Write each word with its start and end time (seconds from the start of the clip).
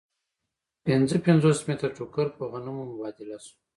پنځه 0.85 1.17
پنځوس 1.25 1.59
متره 1.67 1.89
ټوکر 1.97 2.27
په 2.37 2.43
غنمو 2.51 2.83
مبادله 2.91 3.37
شو 3.45 3.55